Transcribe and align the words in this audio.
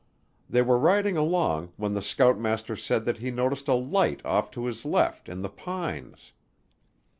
They 0.49 0.63
were 0.63 0.79
riding 0.79 1.15
along 1.15 1.73
when 1.77 1.93
the 1.93 2.01
scoutmaster 2.01 2.75
said 2.75 3.05
that 3.05 3.19
he 3.19 3.29
noticed 3.29 3.67
a 3.67 3.75
light 3.75 4.19
off 4.25 4.49
to 4.57 4.65
his 4.65 4.83
left 4.83 5.29
in 5.29 5.41
the 5.41 5.47
pines. 5.49 6.33